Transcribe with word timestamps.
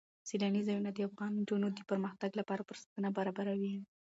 سیلانی 0.27 0.61
ځایونه 0.67 0.89
د 0.93 0.99
افغان 1.09 1.31
نجونو 1.39 1.67
د 1.71 1.79
پرمختګ 1.89 2.31
لپاره 2.39 2.65
فرصتونه 2.69 3.09
برابروي. 3.17 3.75